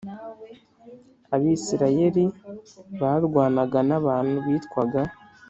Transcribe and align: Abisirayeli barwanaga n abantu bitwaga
Abisirayeli 1.35 2.23
barwanaga 3.01 3.79
n 3.89 3.91
abantu 3.99 4.35
bitwaga 4.45 5.01